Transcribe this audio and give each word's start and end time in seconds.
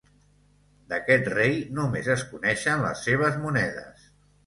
D'aquest 0.93 1.29
rei 1.35 1.61
només 1.81 2.11
es 2.17 2.25
coneixen 2.33 2.85
les 2.89 3.07
seves 3.11 3.43
monedes. 3.47 4.13